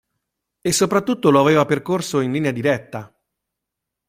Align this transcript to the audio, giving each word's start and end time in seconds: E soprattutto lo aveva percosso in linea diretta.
E 0.63 0.71
soprattutto 0.73 1.29
lo 1.29 1.39
aveva 1.39 1.65
percosso 1.67 2.21
in 2.21 2.31
linea 2.31 2.49
diretta. 2.49 3.15